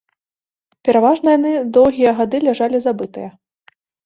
Пераважна 0.87 1.27
яны 1.37 1.51
доўгія 1.77 2.15
гады 2.21 2.37
ляжалі 2.47 2.77
забытыя. 2.89 3.29